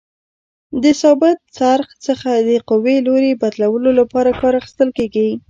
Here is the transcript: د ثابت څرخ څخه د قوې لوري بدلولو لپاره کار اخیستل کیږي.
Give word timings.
د 0.83 0.85
ثابت 1.01 1.37
څرخ 1.57 1.87
څخه 2.05 2.29
د 2.49 2.51
قوې 2.69 2.95
لوري 3.07 3.31
بدلولو 3.41 3.89
لپاره 3.99 4.37
کار 4.41 4.53
اخیستل 4.61 4.89
کیږي. 4.97 5.29